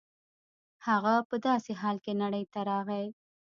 [0.87, 3.05] هغه په داسې حال کې نړۍ ته راغی.